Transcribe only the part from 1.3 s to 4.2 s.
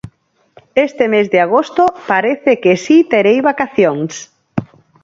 de agosto parece que si terei vacacións.